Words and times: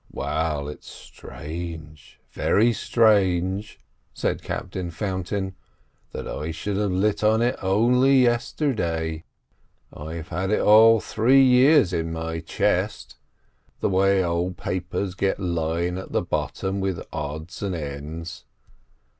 "Well, 0.11 0.67
it's 0.67 0.89
strange—very 0.89 2.73
strange," 2.73 3.79
said 4.15 4.41
Captain 4.41 4.89
Fountain, 4.89 5.53
"that 6.11 6.27
I 6.27 6.49
should 6.49 6.77
have 6.77 6.89
lit 6.91 7.23
on 7.23 7.43
it 7.43 7.55
only 7.61 8.23
yesterday. 8.23 9.25
I've 9.93 10.29
had 10.29 10.49
it 10.49 10.59
all 10.61 10.99
three 11.01 11.43
years 11.43 11.93
in 11.93 12.11
my 12.11 12.39
chest, 12.39 13.17
the 13.79 13.89
way 13.91 14.23
old 14.23 14.57
papers 14.57 15.13
get 15.13 15.39
lying 15.39 15.99
at 15.99 16.11
the 16.11 16.23
bottom 16.23 16.79
with 16.79 17.05
odds 17.13 17.61
and 17.61 17.75
ends. 17.75 18.45